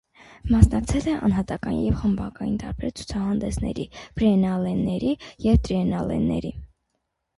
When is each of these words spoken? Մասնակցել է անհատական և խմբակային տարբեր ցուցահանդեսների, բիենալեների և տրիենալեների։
Մասնակցել 0.51 1.03
է 1.09 1.11
անհատական 1.27 1.75
և 1.87 1.99
խմբակային 1.99 2.57
տարբեր 2.65 2.93
ցուցահանդեսների, 3.01 3.87
բիենալեների 4.21 5.13
և 5.51 5.61
տրիենալեների։ 5.69 6.57